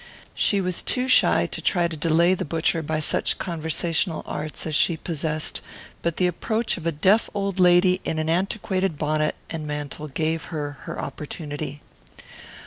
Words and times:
She 0.33 0.61
was 0.61 0.81
too 0.81 1.07
shy 1.07 1.45
to 1.45 1.61
try 1.61 1.87
to 1.87 1.95
delay 1.95 2.33
the 2.33 2.43
butcher 2.43 2.81
by 2.81 2.99
such 3.01 3.37
conversational 3.37 4.23
arts 4.25 4.65
as 4.65 4.75
she 4.75 4.97
possessed, 4.97 5.61
but 6.01 6.17
the 6.17 6.25
approach 6.25 6.75
of 6.75 6.87
a 6.87 6.91
deaf 6.91 7.29
old 7.35 7.59
lady 7.59 8.01
in 8.03 8.17
an 8.17 8.27
antiquated 8.27 8.97
bonnet 8.97 9.35
and 9.51 9.67
mantle 9.67 10.07
gave 10.07 10.45
her 10.45 10.77
her 10.85 10.99
opportunity. 10.99 11.83